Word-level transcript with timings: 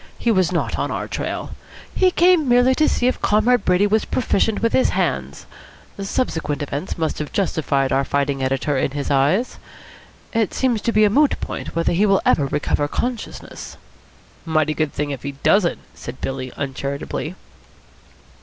He 0.17 0.31
was 0.31 0.51
not 0.51 0.79
on 0.79 0.89
our 0.89 1.07
trail. 1.07 1.51
He 1.93 2.09
came 2.09 2.49
merely 2.49 2.73
to 2.73 2.89
see 2.89 3.05
if 3.05 3.21
Comrade 3.21 3.63
Brady 3.65 3.85
was 3.85 4.03
proficient 4.03 4.63
with 4.63 4.73
his 4.73 4.89
hands. 4.97 5.45
Subsequent 5.99 6.63
events 6.63 6.97
must 6.97 7.19
have 7.19 7.31
justified 7.31 7.91
our 7.91 8.03
fighting 8.03 8.41
editor 8.43 8.75
in 8.75 8.89
his 8.93 9.11
eyes. 9.11 9.59
It 10.33 10.55
seems 10.55 10.81
to 10.81 10.91
be 10.91 11.03
a 11.03 11.09
moot 11.11 11.39
point 11.39 11.75
whether 11.75 11.93
he 11.93 12.07
will 12.07 12.23
ever 12.25 12.47
recover 12.47 12.87
consciousness." 12.87 13.77
"Mighty 14.43 14.73
good 14.73 14.91
thing 14.91 15.11
if 15.11 15.21
he 15.21 15.33
doesn't," 15.33 15.77
said 15.93 16.19
Billy 16.19 16.51
uncharitably. 16.53 17.35